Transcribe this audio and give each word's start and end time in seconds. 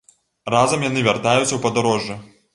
Разам 0.53 0.85
яны 0.89 1.03
вяртаюцца 1.09 1.49
ў 1.55 1.63
падарожжа. 1.69 2.21